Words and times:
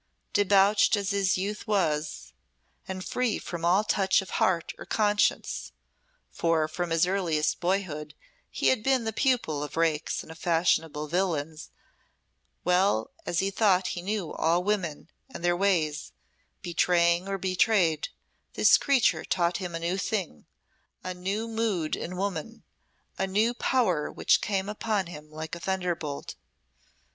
Debauched 0.33 0.95
as 0.97 1.11
his 1.11 1.37
youth 1.37 1.67
was, 1.67 2.33
and 2.87 3.05
free 3.05 3.37
from 3.37 3.63
all 3.63 3.83
touch 3.83 4.19
of 4.23 4.31
heart 4.41 4.73
or 4.79 4.83
conscience 4.83 5.73
for 6.31 6.67
from 6.67 6.89
his 6.89 7.05
earliest 7.05 7.59
boyhood 7.59 8.15
he 8.49 8.69
had 8.69 8.81
been 8.81 9.03
the 9.03 9.13
pupil 9.13 9.61
of 9.61 9.77
rakes 9.77 10.23
and 10.23 10.35
fashionable 10.35 11.07
villains 11.07 11.69
well 12.63 13.11
as 13.27 13.41
he 13.41 13.51
thought 13.51 13.89
he 13.93 14.01
knew 14.01 14.33
all 14.33 14.63
women 14.63 15.07
and 15.29 15.43
their 15.45 15.55
ways, 15.55 16.13
betraying 16.63 17.27
or 17.27 17.37
betrayed 17.37 18.09
this 18.53 18.79
creature 18.79 19.23
taught 19.23 19.57
him 19.57 19.75
a 19.75 19.79
new 19.79 19.99
thing, 19.99 20.47
a 21.03 21.13
new 21.13 21.47
mood 21.47 21.95
in 21.95 22.17
woman, 22.17 22.63
a 23.19 23.27
new 23.27 23.53
power 23.53 24.11
which 24.11 24.41
came 24.41 24.67
upon 24.67 25.05
him 25.05 25.29
like 25.29 25.53
a 25.53 25.59
thunderbolt. 25.59 26.33